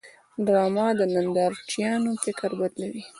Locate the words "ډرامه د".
0.45-1.01